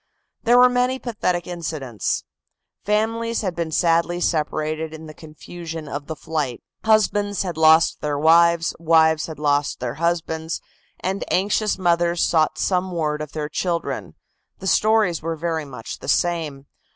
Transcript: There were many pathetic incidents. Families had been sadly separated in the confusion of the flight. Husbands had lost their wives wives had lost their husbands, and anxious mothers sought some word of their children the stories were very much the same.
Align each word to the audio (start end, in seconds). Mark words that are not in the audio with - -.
There 0.45 0.57
were 0.57 0.67
many 0.67 0.97
pathetic 0.97 1.45
incidents. 1.45 2.23
Families 2.83 3.41
had 3.41 3.55
been 3.55 3.69
sadly 3.69 4.19
separated 4.19 4.95
in 4.95 5.05
the 5.05 5.13
confusion 5.13 5.87
of 5.87 6.07
the 6.07 6.15
flight. 6.15 6.63
Husbands 6.83 7.43
had 7.43 7.55
lost 7.55 8.01
their 8.01 8.17
wives 8.17 8.73
wives 8.79 9.27
had 9.27 9.37
lost 9.37 9.79
their 9.79 9.93
husbands, 10.01 10.59
and 11.01 11.23
anxious 11.31 11.77
mothers 11.77 12.23
sought 12.25 12.57
some 12.57 12.91
word 12.91 13.21
of 13.21 13.33
their 13.33 13.47
children 13.47 14.15
the 14.57 14.65
stories 14.65 15.21
were 15.21 15.35
very 15.35 15.65
much 15.65 15.99
the 15.99 16.07
same. 16.07 16.65